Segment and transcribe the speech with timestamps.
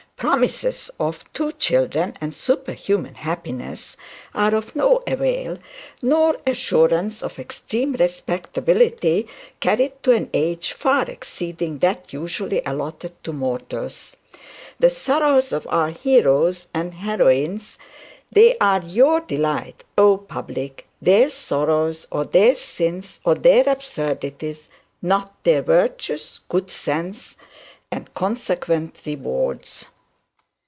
[0.21, 3.97] Promises of two children and superhuman happiness
[4.35, 5.57] are of no avail,
[6.03, 9.27] nor assurance of extreme respectability
[9.59, 14.15] carried to an age far exceeding that usually allotted to mortals.
[14.79, 17.79] The sorrows of our heroes and heroines,
[18.31, 20.85] they are you delight, oh public!
[21.01, 24.69] their sorrows, or their sins, or their absurdities;
[25.01, 27.37] not their virtues, good sense,
[27.91, 29.87] and consequent rewards.